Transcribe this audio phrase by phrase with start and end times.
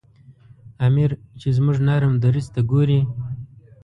[0.85, 3.01] امیر چې زموږ نرم دریځ ته ګوري.